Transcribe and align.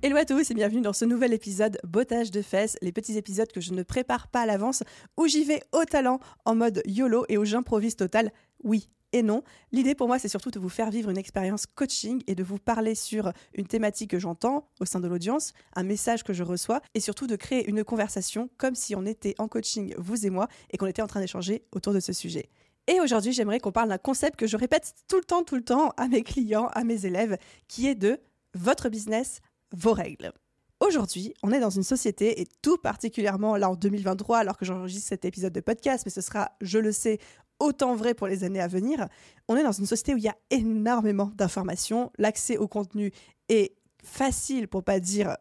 Hello 0.00 0.16
à 0.16 0.24
tous 0.24 0.48
et 0.52 0.54
bienvenue 0.54 0.80
dans 0.80 0.92
ce 0.92 1.04
nouvel 1.04 1.32
épisode 1.32 1.80
Bottage 1.82 2.30
de 2.30 2.40
fesses, 2.40 2.76
les 2.82 2.92
petits 2.92 3.18
épisodes 3.18 3.50
que 3.50 3.60
je 3.60 3.72
ne 3.72 3.82
prépare 3.82 4.28
pas 4.28 4.42
à 4.42 4.46
l'avance, 4.46 4.84
où 5.16 5.26
j'y 5.26 5.42
vais 5.42 5.60
au 5.72 5.84
talent 5.86 6.20
en 6.44 6.54
mode 6.54 6.82
YOLO 6.86 7.24
et 7.28 7.36
où 7.36 7.44
j'improvise 7.44 7.96
total. 7.96 8.30
Oui, 8.62 8.88
et 9.12 9.24
non. 9.24 9.42
L'idée 9.72 9.96
pour 9.96 10.06
moi, 10.06 10.20
c'est 10.20 10.28
surtout 10.28 10.52
de 10.52 10.60
vous 10.60 10.68
faire 10.68 10.90
vivre 10.90 11.10
une 11.10 11.18
expérience 11.18 11.66
coaching 11.66 12.22
et 12.28 12.36
de 12.36 12.44
vous 12.44 12.58
parler 12.58 12.94
sur 12.94 13.32
une 13.54 13.66
thématique 13.66 14.12
que 14.12 14.20
j'entends 14.20 14.68
au 14.78 14.84
sein 14.84 15.00
de 15.00 15.08
l'audience, 15.08 15.52
un 15.74 15.82
message 15.82 16.22
que 16.22 16.32
je 16.32 16.44
reçois 16.44 16.80
et 16.94 17.00
surtout 17.00 17.26
de 17.26 17.34
créer 17.34 17.68
une 17.68 17.82
conversation 17.82 18.50
comme 18.56 18.76
si 18.76 18.94
on 18.94 19.04
était 19.04 19.34
en 19.38 19.48
coaching, 19.48 19.94
vous 19.98 20.24
et 20.24 20.30
moi, 20.30 20.46
et 20.70 20.76
qu'on 20.76 20.86
était 20.86 21.02
en 21.02 21.08
train 21.08 21.20
d'échanger 21.20 21.64
autour 21.72 21.92
de 21.92 21.98
ce 21.98 22.12
sujet. 22.12 22.50
Et 22.86 23.00
aujourd'hui, 23.00 23.32
j'aimerais 23.32 23.58
qu'on 23.58 23.72
parle 23.72 23.88
d'un 23.88 23.98
concept 23.98 24.36
que 24.38 24.46
je 24.46 24.56
répète 24.56 24.94
tout 25.08 25.16
le 25.16 25.24
temps, 25.24 25.42
tout 25.42 25.56
le 25.56 25.64
temps 25.64 25.92
à 25.96 26.06
mes 26.06 26.22
clients, 26.22 26.68
à 26.72 26.84
mes 26.84 27.04
élèves, 27.04 27.36
qui 27.66 27.88
est 27.88 27.96
de 27.96 28.20
votre 28.54 28.88
business 28.88 29.40
vos 29.72 29.92
règles. 29.92 30.32
Aujourd'hui, 30.80 31.34
on 31.42 31.52
est 31.52 31.60
dans 31.60 31.70
une 31.70 31.82
société, 31.82 32.40
et 32.40 32.46
tout 32.62 32.78
particulièrement 32.78 33.56
là 33.56 33.68
en 33.68 33.74
2023, 33.74 34.38
alors 34.38 34.56
que 34.56 34.64
j'enregistre 34.64 35.08
cet 35.08 35.24
épisode 35.24 35.52
de 35.52 35.60
podcast, 35.60 36.04
mais 36.06 36.12
ce 36.12 36.20
sera, 36.20 36.52
je 36.60 36.78
le 36.78 36.92
sais, 36.92 37.18
autant 37.58 37.96
vrai 37.96 38.14
pour 38.14 38.28
les 38.28 38.44
années 38.44 38.60
à 38.60 38.68
venir, 38.68 39.08
on 39.48 39.56
est 39.56 39.64
dans 39.64 39.72
une 39.72 39.86
société 39.86 40.14
où 40.14 40.18
il 40.18 40.24
y 40.24 40.28
a 40.28 40.36
énormément 40.50 41.32
d'informations, 41.34 42.12
l'accès 42.16 42.56
au 42.56 42.68
contenu 42.68 43.12
est 43.48 43.74
facile, 44.04 44.68
pour 44.68 44.84
pas 44.84 45.00
dire 45.00 45.36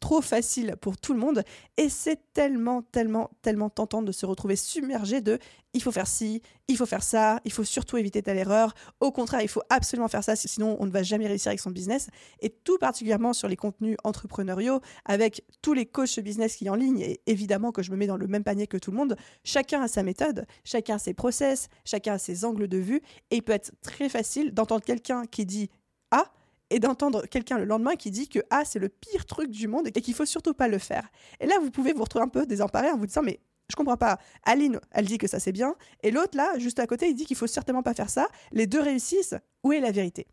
trop 0.00 0.20
facile 0.20 0.76
pour 0.80 0.96
tout 0.96 1.12
le 1.12 1.18
monde 1.18 1.44
et 1.76 1.88
c'est 1.88 2.32
tellement, 2.32 2.82
tellement, 2.82 3.30
tellement 3.42 3.70
tentant 3.70 4.02
de 4.02 4.12
se 4.12 4.26
retrouver 4.26 4.56
submergé 4.56 5.20
de 5.20 5.38
il 5.72 5.82
faut 5.82 5.92
faire 5.92 6.06
ci, 6.06 6.42
il 6.68 6.76
faut 6.76 6.86
faire 6.86 7.02
ça, 7.02 7.40
il 7.44 7.52
faut 7.52 7.64
surtout 7.64 7.96
éviter 7.96 8.22
telle 8.22 8.38
erreur. 8.38 8.74
Au 8.98 9.12
contraire, 9.12 9.40
il 9.40 9.48
faut 9.48 9.62
absolument 9.70 10.08
faire 10.08 10.24
ça, 10.24 10.34
sinon 10.34 10.76
on 10.80 10.86
ne 10.86 10.90
va 10.90 11.02
jamais 11.02 11.26
réussir 11.26 11.48
avec 11.50 11.60
son 11.60 11.70
business. 11.70 12.08
Et 12.40 12.50
tout 12.50 12.78
particulièrement 12.78 13.32
sur 13.32 13.46
les 13.46 13.56
contenus 13.56 13.96
entrepreneuriaux, 14.02 14.80
avec 15.04 15.44
tous 15.62 15.72
les 15.72 15.86
coachs 15.86 16.18
business 16.18 16.56
qui 16.56 16.68
en 16.68 16.74
ligne, 16.74 17.00
et 17.00 17.20
évidemment 17.26 17.70
que 17.70 17.82
je 17.82 17.92
me 17.92 17.96
mets 17.96 18.08
dans 18.08 18.16
le 18.16 18.26
même 18.26 18.42
panier 18.42 18.66
que 18.66 18.78
tout 18.78 18.90
le 18.90 18.96
monde, 18.96 19.16
chacun 19.44 19.82
a 19.82 19.88
sa 19.88 20.02
méthode, 20.02 20.46
chacun 20.64 20.96
a 20.96 20.98
ses 20.98 21.14
process, 21.14 21.68
chacun 21.84 22.14
a 22.14 22.18
ses 22.18 22.44
angles 22.44 22.66
de 22.66 22.78
vue, 22.78 23.00
et 23.30 23.36
il 23.36 23.42
peut 23.42 23.52
être 23.52 23.72
très 23.82 24.08
facile 24.08 24.52
d'entendre 24.52 24.84
quelqu'un 24.84 25.24
qui 25.26 25.46
dit 25.46 25.70
Ah, 26.10 26.32
et 26.70 26.78
d'entendre 26.78 27.26
quelqu'un 27.26 27.58
le 27.58 27.64
lendemain 27.64 27.96
qui 27.96 28.10
dit 28.10 28.28
que 28.28 28.38
ah 28.50 28.62
c'est 28.64 28.78
le 28.78 28.88
pire 28.88 29.26
truc 29.26 29.50
du 29.50 29.68
monde 29.68 29.88
et 29.88 29.92
qu'il 29.92 30.14
faut 30.14 30.24
surtout 30.24 30.54
pas 30.54 30.68
le 30.68 30.78
faire. 30.78 31.08
Et 31.40 31.46
là 31.46 31.56
vous 31.60 31.70
pouvez 31.70 31.92
vous 31.92 32.02
retrouver 32.02 32.24
un 32.24 32.28
peu 32.28 32.46
désemparé 32.46 32.90
en 32.90 32.96
vous 32.96 33.06
disant 33.06 33.22
mais 33.22 33.40
je 33.68 33.76
comprends 33.76 33.96
pas. 33.96 34.18
Aline, 34.44 34.80
elle 34.90 35.06
dit 35.06 35.18
que 35.18 35.26
ça 35.26 35.40
c'est 35.40 35.52
bien 35.52 35.74
et 36.02 36.10
l'autre 36.10 36.36
là 36.36 36.58
juste 36.58 36.78
à 36.78 36.86
côté 36.86 37.08
il 37.08 37.14
dit 37.14 37.26
qu'il 37.26 37.36
faut 37.36 37.46
certainement 37.46 37.82
pas 37.82 37.94
faire 37.94 38.10
ça. 38.10 38.28
Les 38.52 38.66
deux 38.66 38.80
réussissent. 38.80 39.34
Où 39.62 39.72
est 39.72 39.80
la 39.80 39.90
vérité? 39.90 40.26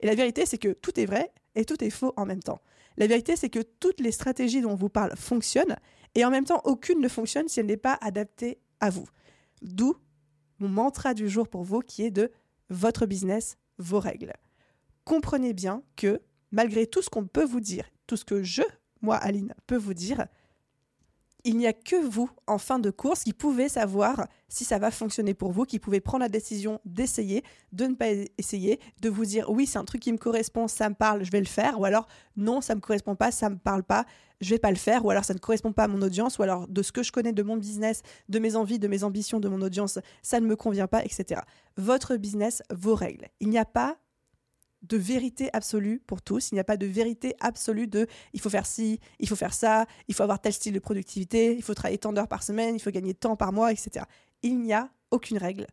Et 0.00 0.06
la 0.06 0.14
vérité 0.14 0.46
c'est 0.46 0.58
que 0.58 0.72
tout 0.72 0.98
est 0.98 1.06
vrai 1.06 1.32
et 1.54 1.64
tout 1.64 1.82
est 1.84 1.90
faux 1.90 2.12
en 2.16 2.26
même 2.26 2.42
temps. 2.42 2.60
La 2.96 3.06
vérité 3.06 3.36
c'est 3.36 3.50
que 3.50 3.60
toutes 3.60 4.00
les 4.00 4.12
stratégies 4.12 4.62
dont 4.62 4.72
on 4.72 4.76
vous 4.76 4.88
parle 4.88 5.14
fonctionnent 5.16 5.76
et 6.14 6.24
en 6.24 6.30
même 6.30 6.44
temps 6.44 6.62
aucune 6.64 7.00
ne 7.00 7.08
fonctionne 7.08 7.48
si 7.48 7.60
elle 7.60 7.66
n'est 7.66 7.76
pas 7.76 7.98
adaptée 8.00 8.58
à 8.80 8.90
vous. 8.90 9.06
D'où 9.62 9.96
mon 10.58 10.68
mantra 10.68 11.14
du 11.14 11.28
jour 11.28 11.48
pour 11.48 11.62
vous 11.62 11.80
qui 11.80 12.04
est 12.04 12.10
de 12.10 12.30
votre 12.70 13.06
business, 13.06 13.58
vos 13.78 14.00
règles 14.00 14.32
comprenez 15.04 15.52
bien 15.52 15.82
que 15.96 16.20
malgré 16.52 16.86
tout 16.86 17.02
ce 17.02 17.10
qu'on 17.10 17.26
peut 17.26 17.44
vous 17.44 17.60
dire, 17.60 17.84
tout 18.06 18.16
ce 18.16 18.24
que 18.24 18.42
je, 18.42 18.62
moi, 19.00 19.16
Aline, 19.16 19.54
peux 19.66 19.76
vous 19.76 19.94
dire, 19.94 20.26
il 21.44 21.58
n'y 21.58 21.66
a 21.66 21.74
que 21.74 21.96
vous, 21.96 22.30
en 22.46 22.56
fin 22.56 22.78
de 22.78 22.90
course, 22.90 23.22
qui 23.22 23.34
pouvez 23.34 23.68
savoir 23.68 24.26
si 24.48 24.64
ça 24.64 24.78
va 24.78 24.90
fonctionner 24.90 25.34
pour 25.34 25.52
vous, 25.52 25.64
qui 25.64 25.78
pouvez 25.78 26.00
prendre 26.00 26.22
la 26.22 26.30
décision 26.30 26.80
d'essayer, 26.86 27.44
de 27.72 27.84
ne 27.86 27.94
pas 27.94 28.06
essayer, 28.38 28.80
de 29.02 29.10
vous 29.10 29.26
dire 29.26 29.50
oui, 29.50 29.66
c'est 29.66 29.78
un 29.78 29.84
truc 29.84 30.00
qui 30.00 30.10
me 30.10 30.16
correspond, 30.16 30.68
ça 30.68 30.88
me 30.88 30.94
parle, 30.94 31.22
je 31.22 31.30
vais 31.30 31.40
le 31.40 31.46
faire, 31.46 31.78
ou 31.78 31.84
alors 31.84 32.08
non, 32.36 32.62
ça 32.62 32.74
me 32.74 32.80
correspond 32.80 33.14
pas, 33.14 33.30
ça 33.30 33.50
me 33.50 33.58
parle 33.58 33.82
pas, 33.82 34.06
je 34.40 34.50
vais 34.50 34.58
pas 34.58 34.70
le 34.70 34.76
faire, 34.76 35.04
ou 35.04 35.10
alors 35.10 35.26
ça 35.26 35.34
ne 35.34 35.38
correspond 35.38 35.72
pas 35.72 35.84
à 35.84 35.88
mon 35.88 36.00
audience, 36.00 36.38
ou 36.38 36.42
alors 36.42 36.66
de 36.66 36.82
ce 36.82 36.92
que 36.92 37.02
je 37.02 37.12
connais 37.12 37.32
de 37.32 37.42
mon 37.42 37.58
business, 37.58 38.00
de 38.30 38.38
mes 38.38 38.56
envies, 38.56 38.78
de 38.78 38.88
mes 38.88 39.04
ambitions, 39.04 39.38
de 39.38 39.48
mon 39.48 39.60
audience, 39.60 39.98
ça 40.22 40.40
ne 40.40 40.46
me 40.46 40.56
convient 40.56 40.86
pas, 40.86 41.04
etc. 41.04 41.42
Votre 41.76 42.16
business, 42.16 42.62
vos 42.74 42.94
règles. 42.94 43.28
Il 43.40 43.50
n'y 43.50 43.58
a 43.58 43.66
pas 43.66 43.98
de 44.88 44.96
vérité 44.96 45.50
absolue 45.52 46.00
pour 46.06 46.22
tous. 46.22 46.50
Il 46.50 46.54
n'y 46.54 46.60
a 46.60 46.64
pas 46.64 46.76
de 46.76 46.86
vérité 46.86 47.34
absolue 47.40 47.86
de 47.86 48.06
il 48.32 48.40
faut 48.40 48.50
faire 48.50 48.66
ci, 48.66 49.00
il 49.18 49.28
faut 49.28 49.36
faire 49.36 49.54
ça, 49.54 49.86
il 50.08 50.14
faut 50.14 50.22
avoir 50.22 50.40
tel 50.40 50.52
style 50.52 50.74
de 50.74 50.78
productivité, 50.78 51.54
il 51.56 51.62
faut 51.62 51.74
travailler 51.74 51.98
tant 51.98 52.12
d'heures 52.12 52.28
par 52.28 52.42
semaine, 52.42 52.74
il 52.74 52.80
faut 52.80 52.90
gagner 52.90 53.14
tant 53.14 53.36
par 53.36 53.52
mois, 53.52 53.72
etc. 53.72 54.04
Il 54.42 54.60
n'y 54.60 54.72
a 54.72 54.90
aucune 55.10 55.38
règle, 55.38 55.66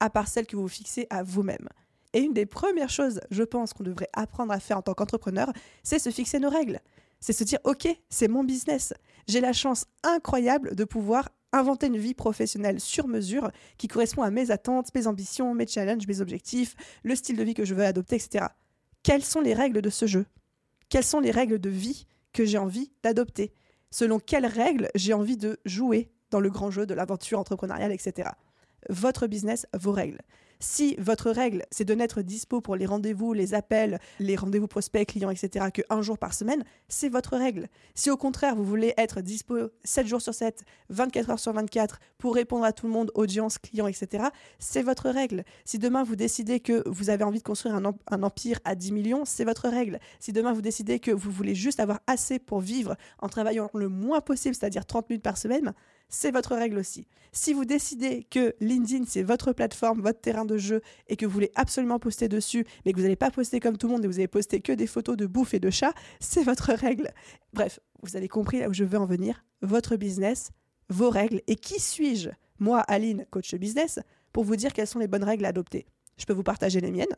à 0.00 0.10
part 0.10 0.28
celle 0.28 0.46
que 0.46 0.56
vous 0.56 0.68
fixez 0.68 1.06
à 1.10 1.22
vous-même. 1.22 1.68
Et 2.12 2.20
une 2.20 2.34
des 2.34 2.46
premières 2.46 2.90
choses, 2.90 3.20
je 3.30 3.42
pense, 3.42 3.72
qu'on 3.72 3.84
devrait 3.84 4.10
apprendre 4.12 4.52
à 4.52 4.60
faire 4.60 4.78
en 4.78 4.82
tant 4.82 4.94
qu'entrepreneur, 4.94 5.50
c'est 5.82 5.98
se 5.98 6.10
fixer 6.10 6.38
nos 6.38 6.50
règles. 6.50 6.80
C'est 7.20 7.32
se 7.32 7.44
dire, 7.44 7.60
OK, 7.64 7.88
c'est 8.10 8.28
mon 8.28 8.44
business. 8.44 8.92
J'ai 9.28 9.40
la 9.40 9.52
chance 9.52 9.86
incroyable 10.02 10.74
de 10.74 10.84
pouvoir 10.84 11.30
inventer 11.52 11.86
une 11.86 11.98
vie 11.98 12.14
professionnelle 12.14 12.80
sur 12.80 13.08
mesure 13.08 13.50
qui 13.78 13.88
correspond 13.88 14.22
à 14.22 14.30
mes 14.30 14.50
attentes, 14.50 14.94
mes 14.94 15.06
ambitions, 15.06 15.54
mes 15.54 15.66
challenges, 15.66 16.06
mes 16.06 16.20
objectifs, 16.20 16.74
le 17.02 17.14
style 17.14 17.36
de 17.36 17.42
vie 17.42 17.54
que 17.54 17.64
je 17.64 17.74
veux 17.74 17.84
adopter, 17.84 18.16
etc. 18.16 18.46
Quelles 19.02 19.24
sont 19.24 19.40
les 19.40 19.54
règles 19.54 19.82
de 19.82 19.90
ce 19.90 20.06
jeu? 20.06 20.26
Quelles 20.88 21.04
sont 21.04 21.20
les 21.20 21.30
règles 21.30 21.58
de 21.58 21.70
vie 21.70 22.06
que 22.32 22.44
j'ai 22.44 22.58
envie 22.58 22.92
d'adopter? 23.02 23.52
Selon 23.90 24.18
quelles 24.18 24.46
règles 24.46 24.88
j'ai 24.94 25.12
envie 25.12 25.36
de 25.36 25.58
jouer 25.64 26.10
dans 26.30 26.40
le 26.40 26.50
grand 26.50 26.70
jeu 26.70 26.86
de 26.86 26.94
l'aventure 26.94 27.38
entrepreneuriale, 27.38 27.92
etc. 27.92 28.30
Votre 28.88 29.26
business, 29.26 29.66
vos 29.78 29.92
règles. 29.92 30.18
Si 30.62 30.94
votre 30.96 31.32
règle, 31.32 31.64
c'est 31.72 31.84
de 31.84 31.92
n'être 31.92 32.22
dispo 32.22 32.60
pour 32.60 32.76
les 32.76 32.86
rendez-vous, 32.86 33.32
les 33.32 33.52
appels, 33.52 33.98
les 34.20 34.36
rendez-vous 34.36 34.68
prospects, 34.68 35.08
clients, 35.08 35.30
etc., 35.30 35.66
que 35.74 35.82
un 35.90 36.02
jour 36.02 36.18
par 36.18 36.34
semaine, 36.34 36.62
c'est 36.86 37.08
votre 37.08 37.36
règle. 37.36 37.66
Si 37.96 38.12
au 38.12 38.16
contraire, 38.16 38.54
vous 38.54 38.64
voulez 38.64 38.94
être 38.96 39.22
dispo 39.22 39.56
7 39.82 40.06
jours 40.06 40.22
sur 40.22 40.32
7, 40.32 40.62
24 40.88 41.30
heures 41.30 41.40
sur 41.40 41.52
24 41.52 41.98
pour 42.16 42.36
répondre 42.36 42.64
à 42.64 42.72
tout 42.72 42.86
le 42.86 42.92
monde, 42.92 43.10
audience, 43.14 43.58
clients, 43.58 43.88
etc., 43.88 44.28
c'est 44.60 44.82
votre 44.82 45.10
règle. 45.10 45.42
Si 45.64 45.80
demain 45.80 46.04
vous 46.04 46.14
décidez 46.14 46.60
que 46.60 46.88
vous 46.88 47.10
avez 47.10 47.24
envie 47.24 47.40
de 47.40 47.44
construire 47.44 47.74
un, 47.74 47.82
un 48.08 48.22
empire 48.22 48.60
à 48.64 48.76
10 48.76 48.92
millions, 48.92 49.24
c'est 49.24 49.44
votre 49.44 49.68
règle. 49.68 49.98
Si 50.20 50.32
demain 50.32 50.52
vous 50.52 50.62
décidez 50.62 51.00
que 51.00 51.10
vous 51.10 51.32
voulez 51.32 51.56
juste 51.56 51.80
avoir 51.80 51.98
assez 52.06 52.38
pour 52.38 52.60
vivre 52.60 52.94
en 53.18 53.28
travaillant 53.28 53.68
le 53.74 53.88
moins 53.88 54.20
possible, 54.20 54.54
c'est-à-dire 54.54 54.86
30 54.86 55.10
minutes 55.10 55.24
par 55.24 55.38
semaine, 55.38 55.74
c'est 56.12 56.30
votre 56.30 56.54
règle 56.54 56.78
aussi. 56.78 57.08
Si 57.32 57.54
vous 57.54 57.64
décidez 57.64 58.24
que 58.30 58.54
LinkedIn, 58.60 59.04
c'est 59.08 59.22
votre 59.22 59.52
plateforme, 59.54 60.02
votre 60.02 60.20
terrain 60.20 60.44
de 60.44 60.58
jeu, 60.58 60.82
et 61.08 61.16
que 61.16 61.24
vous 61.24 61.32
voulez 61.32 61.50
absolument 61.54 61.98
poster 61.98 62.28
dessus, 62.28 62.66
mais 62.84 62.92
que 62.92 62.98
vous 62.98 63.02
n'allez 63.02 63.16
pas 63.16 63.30
poster 63.30 63.58
comme 63.58 63.78
tout 63.78 63.86
le 63.86 63.94
monde 63.94 64.04
et 64.04 64.08
vous 64.08 64.18
allez 64.18 64.28
poster 64.28 64.60
que 64.60 64.72
des 64.72 64.86
photos 64.86 65.16
de 65.16 65.26
bouffe 65.26 65.54
et 65.54 65.58
de 65.58 65.70
chat, 65.70 65.94
c'est 66.20 66.44
votre 66.44 66.72
règle. 66.74 67.10
Bref, 67.54 67.80
vous 68.02 68.16
avez 68.16 68.28
compris 68.28 68.60
là 68.60 68.68
où 68.68 68.74
je 68.74 68.84
veux 68.84 68.98
en 68.98 69.06
venir. 69.06 69.42
Votre 69.62 69.96
business, 69.96 70.50
vos 70.90 71.08
règles. 71.08 71.40
Et 71.46 71.56
qui 71.56 71.80
suis-je, 71.80 72.28
moi, 72.58 72.80
Aline, 72.80 73.24
coach 73.30 73.54
business, 73.54 73.98
pour 74.34 74.44
vous 74.44 74.56
dire 74.56 74.74
quelles 74.74 74.86
sont 74.86 74.98
les 74.98 75.08
bonnes 75.08 75.24
règles 75.24 75.46
à 75.46 75.48
adopter 75.48 75.86
Je 76.18 76.26
peux 76.26 76.34
vous 76.34 76.42
partager 76.42 76.80
les 76.80 76.90
miennes. 76.90 77.16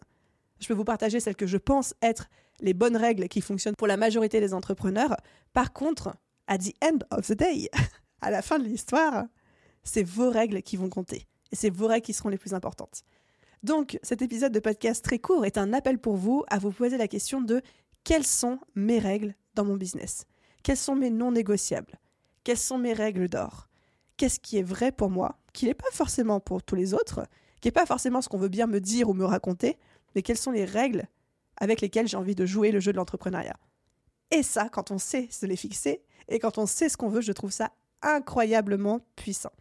Je 0.61 0.69
peux 0.69 0.75
vous 0.75 0.85
partager 0.85 1.19
celles 1.19 1.35
que 1.35 1.49
je 1.49 1.59
pense 1.59 1.95
être 2.01 2.29
les 2.61 2.75
bonnes 2.75 2.97
règles 2.97 3.27
qui 3.27 3.41
fonctionnent 3.41 3.75
pour 3.75 3.89
la 3.89 3.97
majorité 3.97 4.41
des 4.41 4.55
entrepreneurs. 4.55 5.17
Par 5.53 5.73
contre, 5.73 6.15
at 6.47 6.59
the 6.59 6.73
end 6.83 6.99
of 7.11 7.27
the 7.27 7.33
day, 7.33 7.69
à 8.25 8.31
la 8.31 8.43
fin 8.43 8.59
de 8.59 8.65
l'histoire, 8.65 9.27
c'est 9.83 10.03
vos 10.03 10.31
règles 10.31 10.63
qui 10.63 10.77
vont 10.77 10.89
compter. 10.89 11.27
Et 11.53 11.57
c'est 11.57 11.71
vos 11.71 11.87
règles 11.87 12.07
qui 12.07 12.15
seront 12.15 12.31
les 12.31 12.39
plus 12.39 12.55
importantes. 12.55 13.05
Donc, 13.63 13.99
cet 14.03 14.23
épisode 14.23 14.53
de 14.53 14.61
podcast 14.61 15.05
très 15.05 15.19
court 15.19 15.45
est 15.45 15.59
un 15.59 15.73
appel 15.73 15.99
pour 15.99 16.17
vous 16.17 16.43
à 16.49 16.59
vous 16.59 16.73
poser 16.73 16.97
la 16.97 17.07
question 17.07 17.41
de 17.43 17.61
quelles 18.03 18.27
sont 18.27 18.59
mes 18.75 18.99
règles 18.99 19.35
dans 19.55 19.65
mon 19.65 19.77
business? 19.77 20.25
Quelles 20.63 20.79
sont 20.79 20.97
mes 20.97 21.11
non 21.11 21.33
négociables? 21.33 21.99
Quelles 22.45 22.59
sont 22.59 22.79
mes 22.79 22.95
règles 22.95 23.29
d'or? 23.29 23.69
Qu'est-ce 24.17 24.41
qui 24.41 24.59
est 24.59 24.63
vrai 24.63 24.91
pour 24.91 25.11
moi, 25.11 25.39
qui 25.53 25.67
n'est 25.67 25.75
pas 25.75 25.91
forcément 25.93 26.41
pour 26.41 26.63
tous 26.63 26.77
les 26.77 26.95
autres, 26.95 27.27
qui 27.61 27.69
n'est 27.69 27.73
pas 27.73 27.87
forcément 27.87 28.23
ce 28.23 28.29
qu'on 28.29 28.39
veut 28.39 28.49
bien 28.49 28.67
me 28.67 28.81
dire 28.81 29.09
ou 29.09 29.15
me 29.15 29.25
raconter, 29.25 29.79
mais 30.15 30.23
quelles 30.23 30.39
sont 30.39 30.51
les 30.51 30.65
règles 30.65 31.09
avec 31.59 31.81
lesquelles 31.81 32.09
j'ai 32.09 32.17
envie 32.17 32.35
de 32.35 32.47
jouer 32.47 32.71
le 32.71 32.81
jeu 32.81 32.93
de 32.93 32.97
l'entrepreneuriat? 32.97 33.57
Et 34.31 34.43
ça, 34.43 34.69
quand 34.71 34.91
on 34.91 34.99
sait 34.99 35.29
se 35.31 35.45
les 35.47 35.57
fixer 35.57 36.03
et 36.29 36.39
quand 36.39 36.57
on 36.59 36.67
sait 36.67 36.89
ce 36.89 36.97
qu'on 36.97 37.09
veut, 37.09 37.21
je 37.21 37.33
trouve 37.33 37.53
ça 37.53 37.73
incroyablement 38.05 39.01
puissant. 39.17 39.53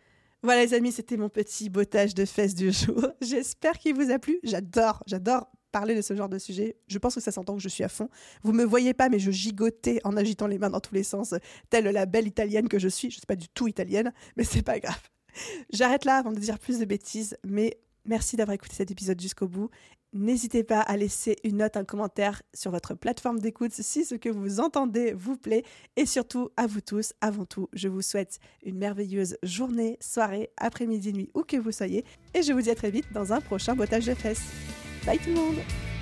Voilà 0.44 0.64
les 0.64 0.74
amis, 0.74 0.92
c'était 0.92 1.16
mon 1.16 1.30
petit 1.30 1.70
bottage 1.70 2.14
de 2.14 2.26
fesses 2.26 2.54
du 2.54 2.72
jour. 2.72 3.08
J'espère 3.22 3.80
qu'il 3.80 3.96
vous 3.96 4.12
a 4.12 4.20
plu. 4.20 4.40
J'adore, 4.44 5.02
j'adore 5.08 5.50
parler 5.72 5.96
de 5.96 6.02
ce 6.02 6.16
genre 6.16 6.30
de 6.30 6.38
sujet. 6.38 6.78
Je 6.88 6.98
pense 7.00 7.16
que 7.16 7.22
ça 7.22 7.32
s'entend 7.32 7.56
que 7.56 7.62
je 7.62 7.70
suis 7.70 7.84
à 7.84 7.90
fond. 7.90 8.10
Vous 8.44 8.52
me 8.52 8.64
voyez 8.64 8.94
pas, 8.94 9.10
mais 9.10 9.20
je 9.20 9.32
gigotais 9.32 10.00
en 10.04 10.16
agitant 10.18 10.48
les 10.48 10.60
mains 10.60 10.70
dans 10.70 10.82
tous 10.82 10.94
les 10.94 11.04
sens, 11.04 11.34
telle 11.70 11.86
la 11.86 12.06
belle 12.06 12.28
italienne 12.28 12.68
que 12.68 12.78
je 12.78 12.90
suis. 12.90 13.10
Je 13.10 13.18
suis 13.18 13.26
pas 13.26 13.36
du 13.36 13.48
tout 13.50 13.68
italienne, 13.68 14.14
mais 14.38 14.44
c'est 14.44 14.62
pas 14.62 14.80
grave. 14.80 15.10
J'arrête 15.72 16.06
là 16.06 16.18
avant 16.18 16.32
de 16.32 16.40
dire 16.40 16.60
plus 16.60 16.78
de 16.78 16.86
bêtises, 16.86 17.36
mais 17.44 17.78
merci 18.06 18.36
d'avoir 18.36 18.54
écouté 18.54 18.76
cet 18.76 18.92
épisode 18.92 19.20
jusqu'au 19.20 19.48
bout. 19.48 19.70
N'hésitez 20.14 20.64
pas 20.64 20.80
à 20.80 20.96
laisser 20.96 21.38
une 21.44 21.58
note, 21.58 21.76
un 21.76 21.84
commentaire 21.84 22.44
sur 22.54 22.70
votre 22.70 22.94
plateforme 22.94 23.40
d'écoute 23.40 23.72
si 23.74 24.06
ce 24.06 24.14
que 24.14 24.30
vous 24.30 24.60
entendez 24.60 25.12
vous 25.14 25.38
plaît. 25.38 25.64
Et 25.96 26.06
surtout, 26.06 26.50
à 26.56 26.68
vous 26.68 26.82
tous, 26.82 27.14
avant 27.20 27.46
tout, 27.46 27.68
je 27.74 27.88
vous 27.88 28.04
souhaite 28.04 28.40
une 28.64 28.78
merveilleuse 28.78 29.38
journée, 29.42 29.98
soirée, 30.00 30.52
après-midi, 30.58 31.14
nuit, 31.14 31.32
où 31.34 31.42
que 31.42 31.58
vous 31.58 31.72
soyez. 31.72 32.06
Et 32.36 32.44
je 32.44 32.54
vous 32.54 32.62
dis 32.62 32.70
à 32.70 32.76
très 32.76 32.92
vite 32.92 33.12
dans 33.12 33.34
un 33.34 33.42
prochain 33.42 33.76
botage 33.76 34.06
de 34.06 34.14
fesses. 34.14 34.44
Bye 35.06 35.18
tout 35.18 35.30
le 35.30 35.36
monde 35.36 35.93